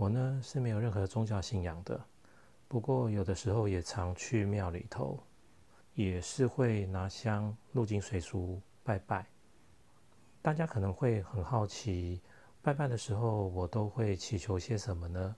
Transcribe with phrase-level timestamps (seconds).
[0.00, 2.02] 我呢是没有任何宗教信仰的，
[2.66, 5.22] 不过有的时候也常去庙里头，
[5.92, 9.26] 也是会拿香、入金水烛拜拜。
[10.40, 12.18] 大家可能会很好奇，
[12.62, 15.36] 拜拜的时候我都会祈求些什么呢？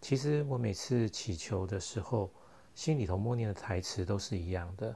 [0.00, 2.30] 其实我每次祈求的时候，
[2.76, 4.94] 心里头默念的台词都是一样的，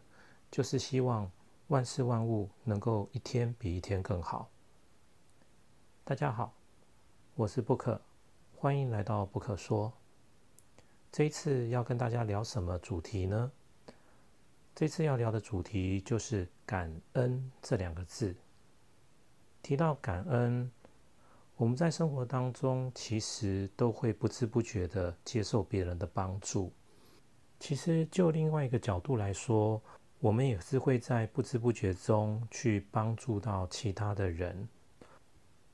[0.48, 1.28] 就是希望
[1.66, 4.48] 万事万物能够一天比一天更好。
[6.04, 6.54] 大家好，
[7.34, 8.00] 我是不可，
[8.62, 9.92] 欢迎来到不可说。
[11.10, 13.50] 这一次要跟大家聊什么主题呢？
[14.72, 18.32] 这次要聊的主题就是感恩这两个字。
[19.62, 20.70] 提到感恩。
[21.56, 26.72] 我们在生活当中，其实都会不知不觉的接受别人的帮助。
[27.58, 29.82] 其实，就另外一个角度来说，
[30.20, 34.68] 我们也是会在不知不觉中去帮助到其他的人。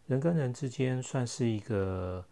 [0.06, 2.24] 人跟人之间算是一个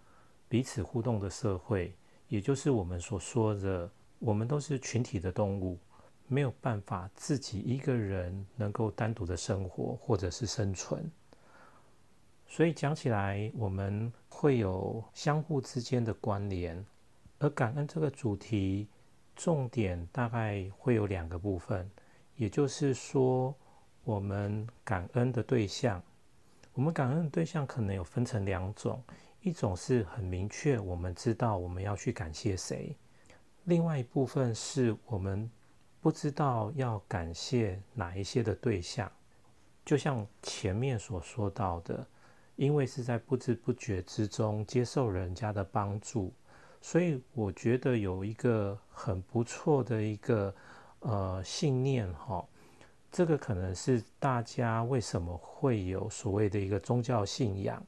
[0.48, 1.92] 彼此互动的社会，
[2.28, 5.78] 也就是我们所说的，我们都是群体的动物，
[6.28, 11.11] 没有办法自己一个人能够单独的生活或者是生存。
[12.48, 16.84] 所以讲起来，我们会有相互之间的关联，
[17.41, 18.86] 而感恩这个主题，
[19.34, 21.91] 重点大概会有两个部分，
[22.36, 23.52] 也就是说，
[24.05, 26.00] 我们感恩的对象，
[26.72, 29.02] 我们感恩的对象可能有分成两种，
[29.47, 32.97] 一种是很明确，我们知道我们要去感谢谁，
[33.66, 35.48] 另外一部分是我们
[36.00, 39.08] 不知道要感谢哪一些的对象，
[39.84, 42.05] 就像前面所说到的。
[42.56, 46.33] 因为是在不知不觉之中接受人家的帮助，
[46.80, 50.52] 所以我觉得有一个很不错的一个
[51.00, 52.44] 呃信念哈，
[53.12, 57.80] 这个可能是大家为什么会有所谓的一个宗教信仰。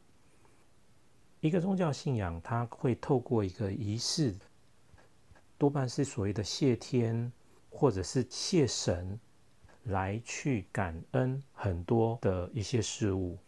[1.41, 4.35] 一个宗教信仰，它会透过一个仪式，
[5.57, 7.31] 多半是所谓的谢天
[7.71, 9.19] 或者是谢神，
[9.85, 13.39] 来去感恩很多的一些事物。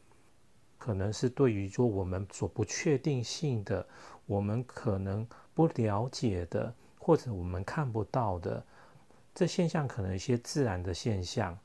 [0.79, 3.87] 可能是对于说我们所不确定性的，
[4.25, 8.65] 我们可能不了解的，或者我们看不到的
[9.35, 11.59] 这现象，可能一些自然的现象，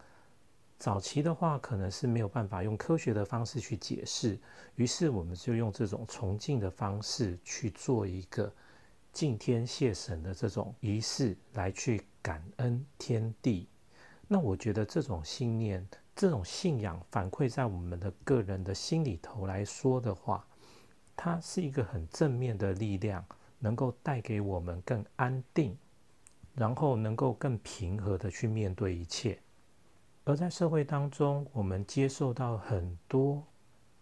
[0.77, 4.37] 早期的话可能是没有办法用科学的方式去解释，
[4.75, 8.51] 于是我们就用这种崇敬的方式去做一个
[9.11, 13.67] 敬天谢神的这种仪式，来去感恩天地。
[14.27, 15.87] 那我觉得这种信念。
[16.17, 20.47] 这种信仰反馈在我们的个人的心里头来说的话，
[21.13, 23.25] 它是一个很正面的力量，
[23.59, 25.77] 能够带给我们更安定，
[26.53, 29.37] 然后能够更平和的去面对一切。
[30.25, 33.43] 而在社会当中，我们接受到很多，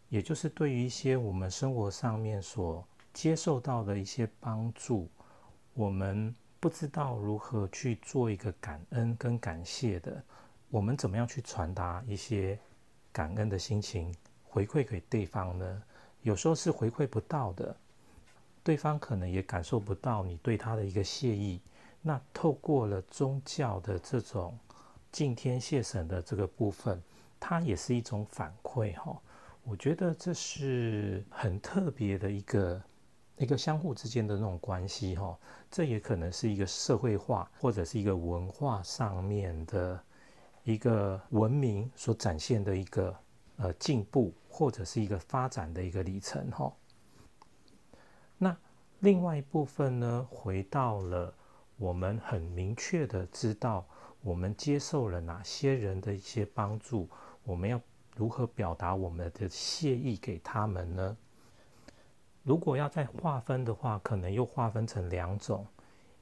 [0.07, 5.09] 也就是对于一些我们生活上面所接受到的一些帮助，
[5.73, 10.23] 我们不知道如何去做一个感恩跟感谢的。
[10.69, 12.57] 我们怎么样去传达一些
[13.11, 15.83] 感恩的心情回馈给对方呢？
[16.21, 17.75] 有时候是回馈不到的，
[18.63, 21.59] 对方可能也感受不到你对他的一个谢意。
[22.01, 24.57] 那透过了宗教的这种
[25.13, 27.01] 敬天谢神的这个部分，
[27.39, 29.17] 它也是一种反馈哈。
[29.63, 32.83] 我觉得这是很特别的一个
[33.37, 35.39] 一个相互之间的那种关系哈。
[35.71, 40.03] 这也可能是一个社会化或者是一个文化上面的。
[40.65, 43.13] 一个文明所展现的一个
[43.57, 46.73] 呃进步，或者是一个发展的一个里程哈。
[48.37, 48.55] 那
[48.99, 51.35] 另外一部分呢，回到了
[51.75, 53.85] 我们很明确的知道，
[54.23, 57.07] 我们接受了哪些人的一些帮助，
[57.43, 57.79] 我们要
[58.15, 61.15] 如何表达我们的谢意给他们呢？
[62.41, 65.67] 如果要再划分的话，可能又划分成两种，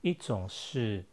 [0.02, 1.06] 一种是。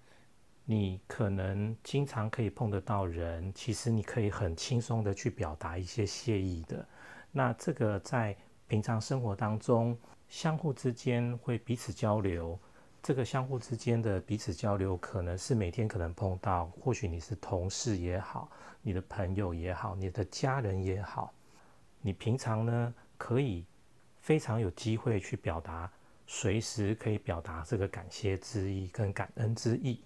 [0.70, 6.86] 你可能经常可以碰得到人，其实你可以很轻松的去表达一些谢意的。
[7.32, 9.96] 那这个在平常生活当中，
[10.28, 12.60] 相互之间会彼此交流。
[13.02, 18.50] 这个相互之间的彼此交流，可能是每天可能碰到，或许你是同事也好，
[18.82, 21.32] 你的朋友也好，你的家人也好，
[22.02, 23.64] 你平常呢可以
[24.20, 25.90] 非常有机会去表达，
[26.26, 30.02] 随时可以表达这个感谢之意跟感恩之意。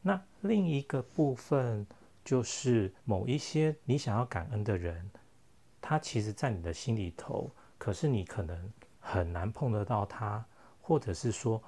[0.00, 1.86] 那另一个部分
[2.24, 5.10] 就是某一些你想要感恩的人，
[5.80, 10.44] 他其实在你的心里头，可是你可能很难碰得到他，
[10.80, 11.62] 或者是说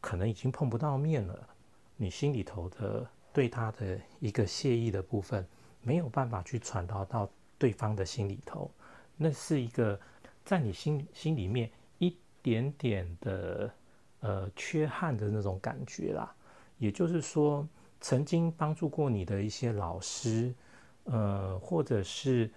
[0.00, 1.48] 可能已经碰不到面了。
[1.96, 5.46] 你心里头的对他的一个谢意的部分，
[5.82, 7.28] 没有办法去传达到
[7.58, 8.70] 对方的心里头。
[9.16, 9.98] 那是一个
[10.44, 13.72] 在你心心里面一点点的
[14.20, 16.32] 呃缺憾的那种感觉啦。
[16.78, 17.66] 也就是说，
[18.00, 20.54] 曾经帮助过你的一些老师，
[21.02, 22.48] 呃，或者是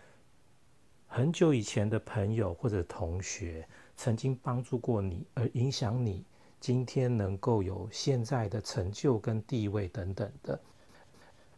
[1.08, 3.68] 很久以前的朋友或者同学，
[3.98, 6.24] 曾经帮助过你，而影响你
[6.62, 10.58] 今天能够有现在的成就跟地位等等的。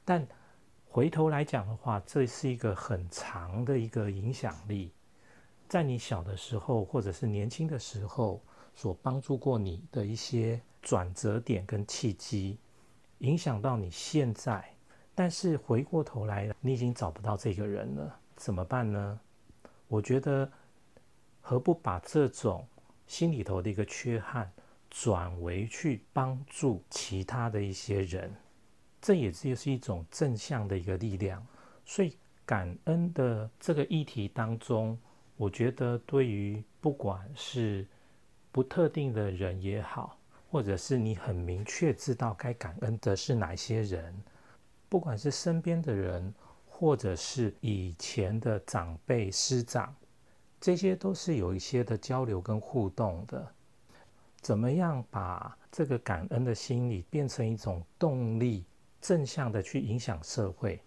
[0.03, 0.27] 但
[0.87, 4.91] 回头来讲的话，这是一个很长的一个影响力，
[5.69, 8.41] 在你小的时候或者是年轻的时候
[8.73, 10.59] 所帮助过你的一些。
[10.85, 12.57] 转折点跟契机，
[13.19, 14.61] 影响到你现在，
[15.15, 19.17] 但是回过头来，你已经找不到这个人了，怎么办呢？
[19.87, 20.51] 我觉得，
[21.39, 22.67] 何不把这种
[23.07, 24.51] 心里头的一个缺憾，
[24.95, 28.31] 转为去帮助其他的一些人，
[29.01, 31.43] 这也是一种正向的一个力量。
[31.83, 34.95] 所以，感恩的这个议题当中，
[35.35, 37.87] 我觉得对于不管是
[38.51, 40.15] 不特定的人也好，
[40.51, 44.15] 或者是你很明确知道该感恩的是哪些人，
[44.87, 46.31] 不管是身边的人，
[46.67, 49.93] 或者是以前的长辈师长，
[50.61, 53.51] 这些都是有一些的交流跟互动的。
[54.43, 58.63] 怎么样把这个感恩的心理变成一种动力，
[59.01, 60.79] 正向的去影响社会，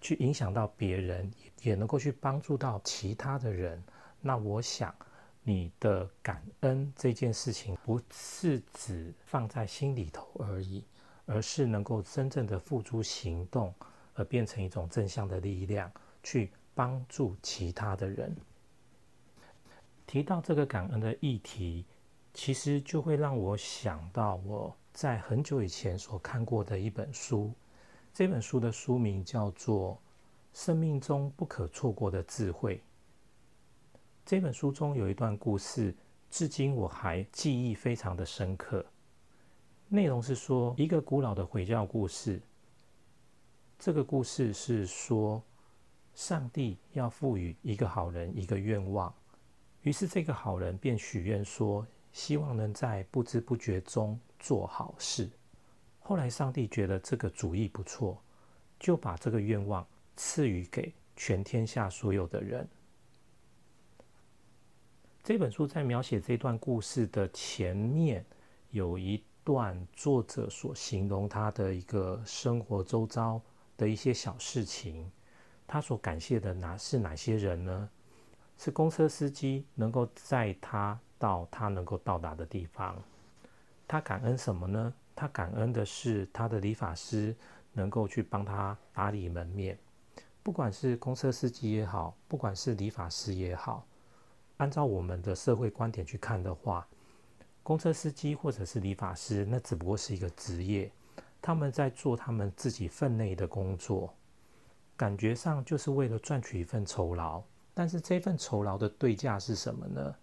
[0.00, 1.30] 去影响到别人，
[1.62, 3.80] 也能够去帮助到其他的人？
[4.20, 4.92] 那我想。
[5.48, 10.84] 你的感恩这件事情，不是只放在心里头而已，
[11.24, 13.72] 而是能够真正的付诸行动，
[14.14, 15.88] 而变成一种正向的力量，
[16.20, 18.36] 去帮助其他的人。
[20.04, 21.86] 提到这个感恩的议题，
[22.36, 27.50] 其实就会让我想到我在很久以前所看过的一本书，
[28.12, 29.94] 这本书的书名叫做
[30.52, 32.76] 《生命中不可错过的智慧》。
[34.26, 35.96] 这本书中有一段故事，
[36.30, 38.84] 至今我还记忆非常的深刻。
[39.88, 42.38] 内容是说一个古老的回教故事。
[43.78, 45.42] 这个故事是说，
[46.14, 49.12] 上帝要赋予一个好人一个愿望，
[49.80, 51.86] 于是这个好人便许愿说，
[52.16, 55.28] 希望能在不知不觉中做好事。
[55.98, 58.18] 后来上帝觉得这个主意不错，
[58.80, 59.86] 就把这个愿望
[60.16, 62.66] 赐予给全天下所有的人。
[65.22, 68.24] 这本书在描写这段故事的前面，
[68.70, 73.38] 有一段作者所形容他的一个生活周遭
[73.76, 75.06] 的一些小事情。
[75.66, 77.90] 他所感谢的哪是哪些人呢？
[78.56, 82.96] 是公车司机能够载他到他能够到达的地方。
[83.88, 84.92] 他感恩什么呢？
[85.14, 87.34] 他感恩的是他的理发师
[87.72, 89.78] 能够去帮他打理门面。
[90.42, 93.86] 不管是公车司机也好，不管是理发师也好。
[94.58, 96.86] 按照我们的社会观点去看的话，
[97.62, 100.90] 公车司机或者是理发师，那只不过是一个职业，
[101.42, 104.14] 他们在做他们自己分内的工作，
[104.96, 107.42] 感觉上就是为了赚取一份酬劳。
[107.74, 110.14] 但是这份酬劳的对价是什么呢？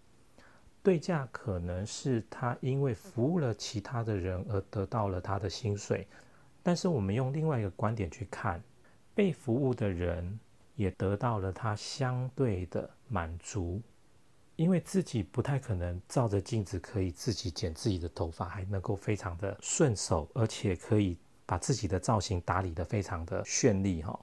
[0.83, 6.05] 对价可能是他因为服务了其他的人而得到了他的薪水。
[6.61, 8.61] 但是我们用另外一个观点去看，
[9.15, 10.39] 被服务的人
[10.75, 13.81] 也得到了他相对的满足。
[14.55, 24.19] 因为自己不太可能照着镜子可以自己剪自己的头发，还能够非常的顺手，而且可以把自己的造型打理的非常的绚丽哈。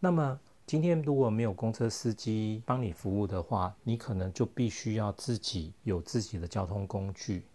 [0.00, 7.46] 那么今天如果没有公车司机帮你服务的话，你可能就必须要自己有自己的交通工具。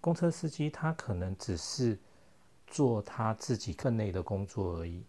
[0.00, 1.98] 公车司机他可能只是
[2.64, 5.02] 做他自己分内的工作而已，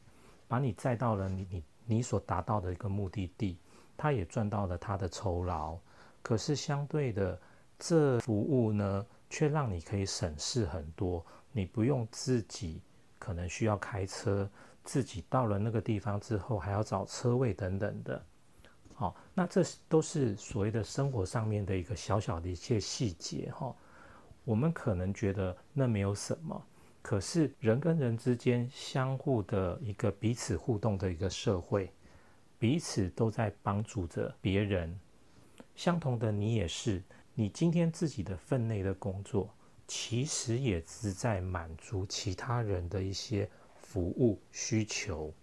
[0.47, 3.59] 把你载到了你你你所达到的一个目的地。
[3.95, 5.77] 他也赚到了他的酬劳，
[6.23, 7.39] 可是相对的，
[7.77, 11.23] 这服务呢，却让你可以省事很多。
[11.51, 12.81] 你不用自己
[13.19, 14.49] 可能需要开车，
[14.83, 18.25] 自己到了那个地方之后还要找车位等等的。
[18.93, 23.75] 好，那这都是所谓的生活上面的一个小小的一些细节哈。
[24.43, 26.61] 我们可能觉得那没有什么，
[27.01, 31.91] 可是人跟人之间相互的一个彼此互动的一个社会。
[32.59, 34.99] 彼此都在帮助着别人，
[35.75, 37.01] 相同的，你也是。
[37.33, 39.49] 你今天自己的分内的工作，
[39.87, 43.49] 其实也是在满足其他人的一些
[43.91, 45.33] 服务需求。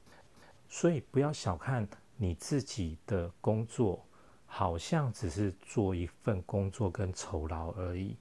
[0.69, 1.87] 所以，不要小看
[2.17, 4.03] 你自己的工作，
[4.47, 8.17] 好像只是做一份工作跟酬劳而已。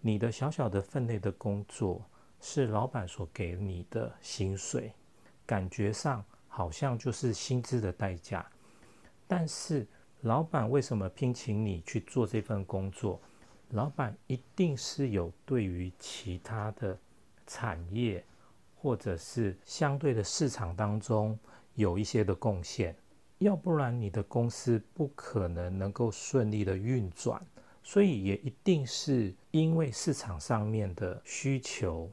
[0.00, 2.04] 你的小小的分内的工作，
[2.40, 4.92] 是老板所给你的薪水，
[5.46, 6.24] 感觉上。
[6.54, 8.44] 好像就是薪资的代价，
[9.26, 9.86] 但是
[10.20, 13.18] 老板为什么聘请你去做这份工作？
[13.70, 16.98] 老板一定是有对于其他的
[17.46, 18.22] 产业
[18.82, 21.38] 或者是相对的市场当中
[21.76, 22.96] 有一些的贡献，
[23.38, 27.40] 要不然你的公司不可能能够顺利的运转。
[27.84, 32.10] 所以也一定是因为市场上面的需求，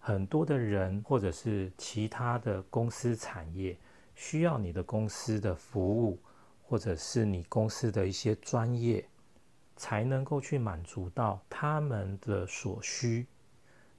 [0.00, 3.78] 很多的人或者是其他的公司产业
[4.16, 6.18] 需要你的公司的服务，
[6.64, 9.06] 或者是你公司的一些专业。
[9.76, 13.26] 才能够去满足到他们的所需，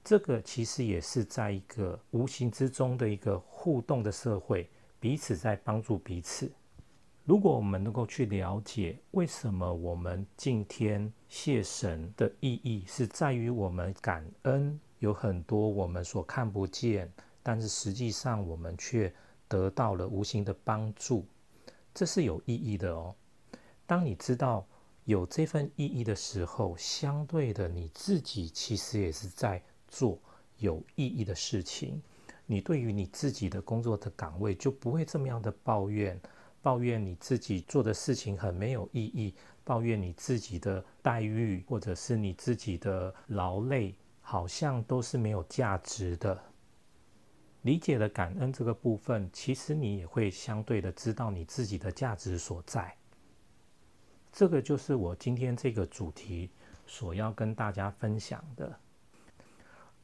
[0.04, 4.68] 这个其实也是在一个无形之中的一个互动的社会，
[4.98, 6.50] 彼此在帮助彼此。
[7.24, 17.10] 如果我们能够去了解为什么我们敬天谢神的意义，是在于我们感恩有很多我们所看不见，
[17.42, 19.12] 但是实际上我们却
[19.46, 21.24] 得到了无形的帮助，
[21.94, 23.14] 这是有意义的哦。
[23.86, 24.66] 当你知道。
[25.04, 29.60] 有这份意义的时候，相对的你自己其实也是在
[29.92, 30.18] 做
[30.56, 32.02] 有意义的事情。
[32.46, 36.18] 你对于你自己的工作的岗位就不会这么样的抱怨，
[36.62, 46.42] 抱怨你自己做的事情很没有意义，抱怨你自己的待遇或者是你自己的劳累好像都是没有价值的。
[47.62, 52.92] 理解了感恩这个部分，其实你也会相对的知道你自己的价值所在。
[54.32, 56.50] 这个就是我今天这个主题
[56.86, 58.80] 所要跟大家分享的。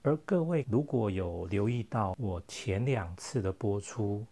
[0.02, 4.25] 而各位如果有留意到我前两次的播出，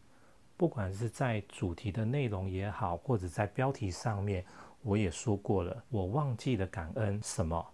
[0.56, 4.44] 不管是在主题的内容也好，或者在标题上面，
[4.82, 7.66] 我也说过了，我忘记了感恩什么。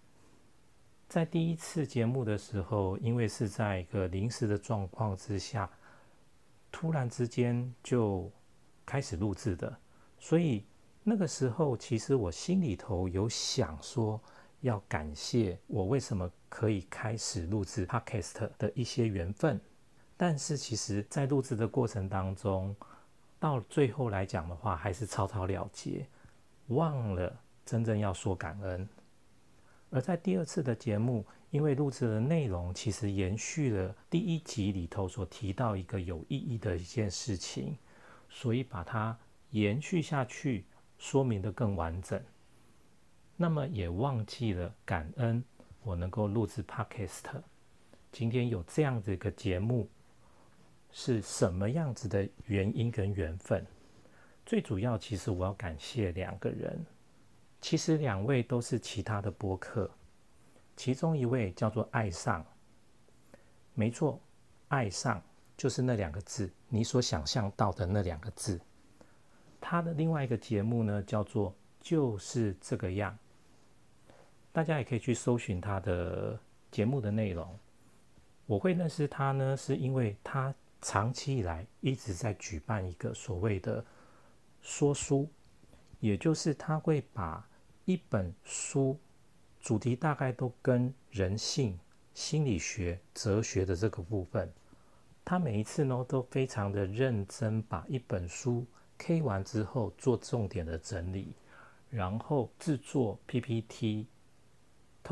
[1.08, 5.70] 在第一次节目的时候，因为是在一个临时的状况之下，
[6.70, 8.30] 突然之间就
[8.86, 9.76] 开始录制的，
[10.18, 10.64] 所以。
[11.04, 14.20] 那个时候，其实我心里头有想说，
[14.62, 19.60] 要感谢我为什么可以开始录制 Podcast 的一些缘分。
[20.16, 22.74] 但是，其实，在录制的过程当中，
[23.38, 26.06] 到最后来讲的话，还是草草了结，
[26.68, 28.88] 忘了真正要说感恩。
[29.90, 37.76] 而在第二次的节目，因为录制的内容其实延续了第一集里头所提到一个有意义的一件事情，
[38.30, 39.16] 所以把它
[39.50, 40.64] 延续下去。
[40.98, 42.22] 说明的更完整，
[43.42, 45.42] 那么也忘记了感恩
[45.82, 47.24] 我能够录制 Podcast，
[48.12, 49.90] 今天有这样的一个节目
[50.92, 53.66] 是什么样子的原因跟缘分？
[54.46, 56.86] 最主要其实我要感谢两个人，
[57.60, 59.90] 其实两位都是其他的播客，
[60.76, 62.46] 其中一位叫做爱上，
[63.74, 64.20] 没错，
[64.68, 65.20] 爱上
[65.56, 68.60] 就是那两个字，你所想象到的那两个字。
[69.60, 73.12] 他的另外一个节目呢，叫做《就是这个样》，
[74.52, 76.38] 大家也可以去搜寻他的
[76.70, 77.58] 节目的内容。
[78.46, 83.84] 我会认识他呢，是因为他长期以来一直在举办一个所谓的
[84.60, 85.28] 说书，
[86.00, 87.48] 也就是他会把
[87.86, 88.98] 一本书
[89.58, 91.78] 主题大概都跟人性、
[92.12, 94.52] 心理学、哲学的这个部分，
[95.24, 98.66] 他每一次呢都非常的认真，把一本书。
[98.98, 101.34] K 完之后做重点的整理，
[101.90, 104.06] 然后制作 PPT，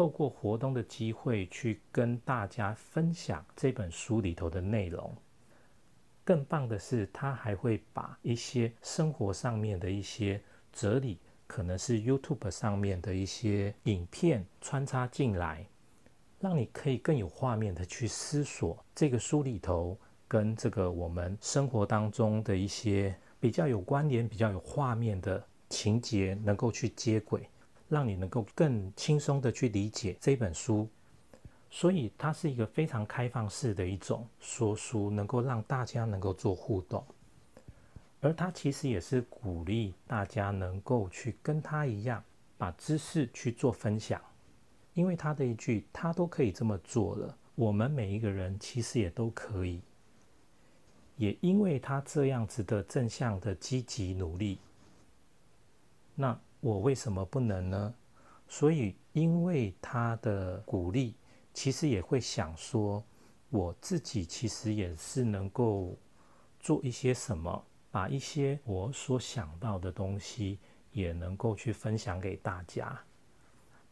[0.01, 5.15] 透过活动的机会去跟大家分享这本书里头的内容。
[6.25, 10.41] 更棒的是，他还会把一些生活上面的一些
[10.73, 15.67] 哲理，可能是 YouTube 上面的一些影片穿插进来，
[16.39, 23.15] 让你可以更有画面的去思索这个书里头跟这个我们生活当中的一些。
[23.39, 27.47] 比较有关联、比较有画面的情节，能够去接轨，
[27.91, 30.89] 让你能够更轻松的去理解这本书。
[31.69, 37.05] 所以它是一个非常开放式的一种说书，能够让大家能够做互动。
[38.21, 42.25] 而它其实也是鼓励大家能够去跟他一样，
[42.57, 44.21] 把知识去做分享。
[44.95, 49.81] 因为他的一句，他都可以这么做了，我们每一个人其实也都可以。
[51.17, 54.59] 也因为他这样子的正向的积极努力，
[56.17, 57.95] 那我为什么不能呢？
[58.47, 61.15] 所以因为他的鼓励，
[61.53, 63.03] 其实也会想说，
[63.49, 65.97] 我自己其实也是能够
[66.59, 70.59] 做一些什么，把一些我所想到的东西，
[70.93, 73.01] 也能够去分享给大家，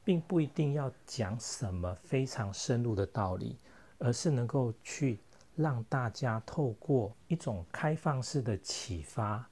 [0.04, 3.56] 并不一定要讲什么非常深入的道理，
[3.98, 5.18] 而是能够去。
[5.56, 9.44] 让大家透过一种开放式的启发，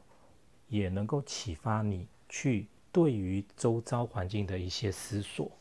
[0.69, 5.53] 也能够启发你去对于周遭环境的一些思索。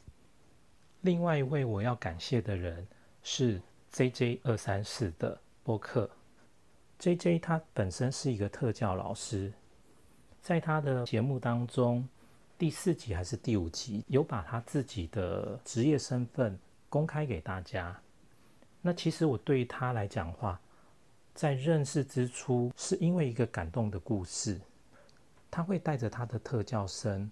[1.02, 2.88] 另外一位我要感谢的人
[3.24, 3.62] 是
[3.92, 6.10] J J 二三四的播客。
[6.98, 9.52] J J 他本身是一个特教老师，
[10.42, 12.08] 在他的节目当中，
[12.58, 17.94] 第四集还是第五集，有把他自己的职业身份公开给大家。
[18.82, 20.58] 那其实我对于他来讲话，
[21.34, 24.58] 在认识之初，是因为一个感动的故事。
[25.56, 27.32] 他会带着他的特教生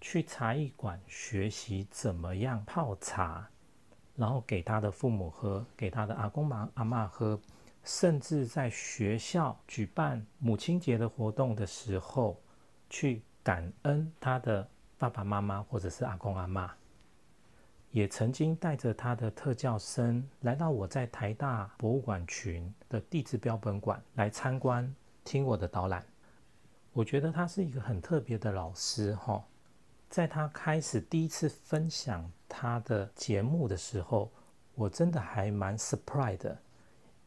[0.00, 3.48] 去茶艺馆学习怎么样泡茶，
[4.16, 7.40] 然后给他的父母喝，给他的阿公妈阿妈喝，
[7.84, 12.42] 甚至在学校举办母亲节的活动的时候，
[12.88, 16.74] 去感恩他的爸爸妈妈或者是阿公阿妈。
[17.92, 26.04] 也曾经带着他的特教生来到我在台大博物馆群的地质标本馆来参观，听我的导览。
[26.92, 29.44] 我觉得他是一个很特别的老师，哈，
[30.08, 34.30] 在他开始第一次分享他的节目的时候，
[34.74, 36.58] 我真的还蛮 surprise 的，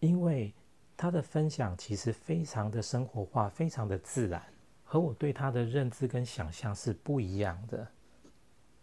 [0.02, 0.54] 因为
[0.98, 4.44] 他的分享其实非常的生活化，非常的自然，
[4.84, 7.88] 和我对他的认知跟想象是不一样的。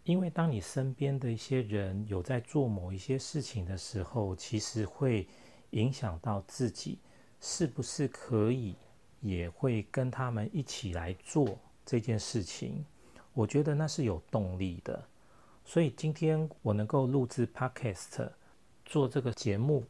[0.03, 5.27] 因为当你身边的一些人有在做某一些事情的时候，其实会
[5.69, 6.97] 影响到自己
[7.39, 8.75] 是不是可以。
[9.21, 12.83] 也会跟他们一起来做这件事情，
[13.33, 15.01] 我觉得那是有动力的。
[15.63, 18.29] 所以今天我能够录制 Podcast
[18.83, 19.85] 做这个节目，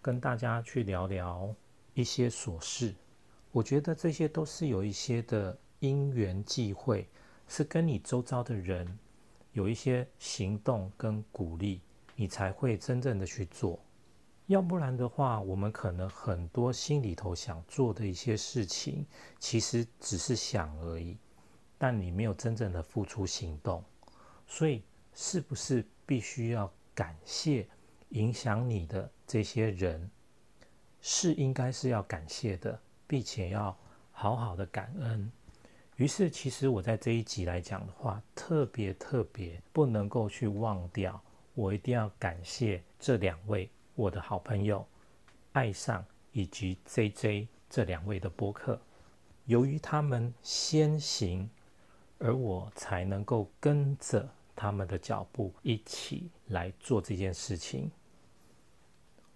[0.00, 1.54] 跟大家去聊聊
[1.92, 2.94] 一些琐事，
[3.52, 7.06] 我觉得这些都是有一些的因缘际会，
[7.46, 8.98] 是跟你周遭的人
[9.52, 11.80] 有一些行动跟鼓励，
[12.16, 13.78] 你才会真正的去做。
[14.46, 19.06] 要不然的话，我们可能很多心里头想做的一些事情，
[19.38, 21.16] 其实只是想而已，
[21.78, 23.82] 但你没有真正的付出行动。
[24.46, 24.82] 所以，
[25.14, 27.66] 是不是必须要感谢
[28.10, 30.10] 影响你的这些人？
[31.00, 33.74] 是应该是要感谢的，并且要
[34.12, 35.32] 好好的感恩。
[35.96, 41.18] 于是，其实我在这一集来讲的话，特别特别不能够去忘掉，
[41.54, 43.70] 我一定要感谢这两位。
[43.94, 44.84] 我的好朋友
[45.52, 48.80] 爱上以及 J J 这两位的播客，
[49.46, 51.48] 由于他们先行，
[52.18, 57.90] 而我才能够跟着他们的脚步一起来做这件事情。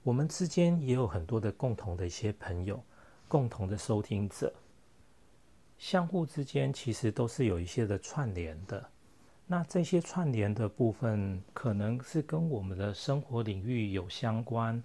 [0.02, 2.82] 我们之间也有很多的共同的一些朋友，
[3.28, 4.52] 共同的收听者，
[5.78, 8.90] 相互之间其实都是有一些的串联的。
[9.50, 14.82] 那这些串联的部分，可能是跟我们的生活领域有相关，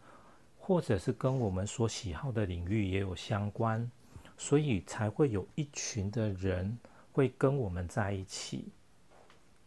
[0.57, 3.91] 或者是跟我们所喜好的领域也有相关，
[4.37, 6.77] 所以才会有一群的人
[7.11, 8.69] 会跟我们在一起，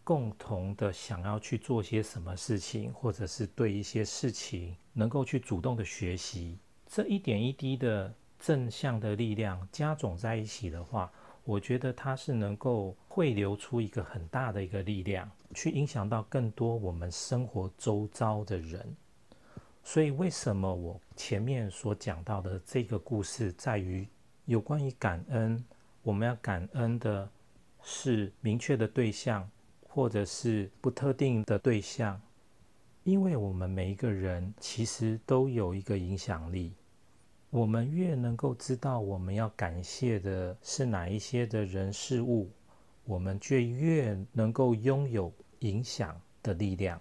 [0.03, 6.57] 共同的想要去做些什么事情，或者是对一些事情能够去主动的学习，
[6.87, 11.13] 这一点一滴的正向的力量加总在一起的话。
[11.47, 18.97] 我觉得它是能够汇流出一个很大的一个力量，去影响到更多我们生活周遭的人。
[19.85, 24.05] 所以，为什么我前面所讲到的这个故事，在于
[24.47, 25.65] 有关于感恩，
[26.03, 27.31] 我们要感恩的
[27.81, 29.49] 是明确的对象，
[29.89, 32.21] 或者是不特定的对象，
[33.05, 36.75] 因为我们每一个人其实都有一个影响力。
[37.51, 42.51] 我们越能够知道我们要感谢的是哪一些的人事物，
[43.05, 47.01] 我们就越能够拥有影响的力量。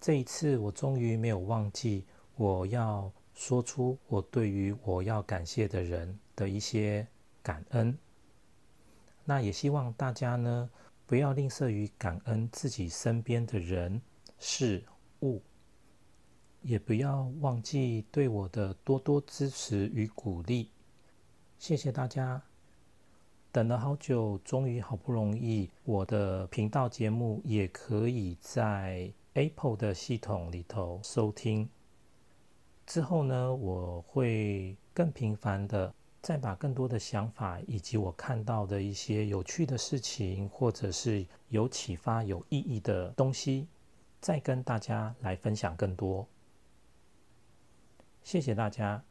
[0.00, 7.06] 这一次，我终于没有忘记我要说出我对于我要感谢的人的一些
[7.42, 7.96] 感恩。
[9.24, 10.68] 那也希望大家呢，
[11.06, 14.00] 不要吝啬于感恩自己身边的人
[14.38, 14.82] 事
[15.20, 15.42] 物。
[16.62, 20.68] 也不要忘记对我的多多支持与鼓励，
[21.58, 22.42] 谢谢大家！
[23.52, 31.68] 等了好久，终于好不容易，我的频道节目也可以在 Apple 的系统里头收听。
[32.86, 35.92] 之后呢，我会更频繁的
[36.22, 43.66] 再把更多的想法，以及我看到的一些有趣的事情，或者是有启发、有意义的东西，
[44.20, 46.28] 再跟大家来分享更多。
[48.22, 49.09] 谢谢大家。